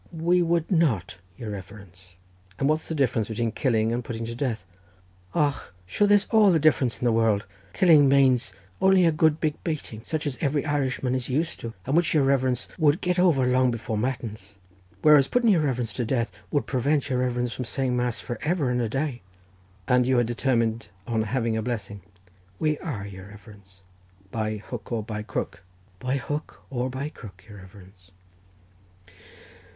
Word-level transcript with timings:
"We 0.11 0.41
would 0.41 0.71
not, 0.71 1.17
your 1.37 1.51
reverence." 1.51 2.15
"And 2.57 2.67
what's 2.67 2.87
the 2.87 2.95
difference 2.95 3.27
between 3.27 3.51
killing 3.51 3.91
and 3.91 4.03
putting 4.03 4.25
to 4.25 4.33
death?" 4.33 4.65
"Och, 5.35 5.71
sure 5.85 6.07
there's 6.07 6.25
all 6.31 6.49
the 6.51 6.57
difference 6.57 6.97
in 6.97 7.05
the 7.05 7.11
world. 7.11 7.43
Killing 7.73 8.09
manes 8.09 8.51
only 8.81 9.05
a 9.05 9.11
good 9.11 9.39
big 9.39 9.63
bating, 9.63 10.01
such 10.03 10.25
as 10.25 10.39
every 10.41 10.65
Irishman 10.65 11.13
is 11.13 11.29
used 11.29 11.59
to, 11.59 11.75
and 11.85 11.95
which 11.95 12.15
your 12.15 12.23
reverence 12.23 12.67
would 12.79 12.99
get 12.99 13.19
over 13.19 13.45
long 13.45 13.69
before 13.69 13.95
matins, 13.95 14.55
whereas 15.03 15.27
putting 15.27 15.51
your 15.51 15.61
reverence 15.61 15.93
to 15.93 16.03
death 16.03 16.31
would 16.49 16.65
prevent 16.65 17.07
your 17.07 17.19
reverence 17.19 17.53
from 17.53 17.65
saying 17.65 17.95
mass 17.95 18.19
for 18.19 18.39
ever 18.41 18.71
and 18.71 18.81
a 18.81 18.89
day." 18.89 19.21
"And 19.87 20.07
you 20.07 20.17
are 20.17 20.23
determined 20.23 20.87
on 21.05 21.21
having 21.21 21.55
a 21.55 21.61
blessing?" 21.61 22.01
"We 22.57 22.79
are, 22.79 23.05
your 23.05 23.27
reverence." 23.27 23.83
"By 24.31 24.57
hook 24.57 24.91
or 24.91 25.03
by 25.03 25.21
crook?" 25.21 25.61
"By 25.99 26.15
hook 26.17 26.63
or 26.71 26.89
by 26.89 27.09
crook, 27.09 27.43
your 27.47 27.59
reverence." 27.59 28.09